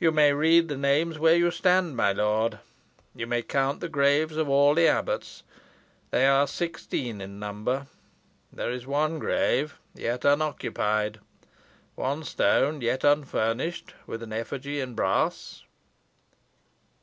[0.00, 2.58] You may read the names where you stand, my lord.
[3.14, 5.42] You may count the graves of all the abbots.
[6.10, 7.86] They are sixteen in number.
[8.50, 11.20] There is one grave yet unoccupied
[11.96, 15.64] one stone yet unfurnished with an effigy in brass."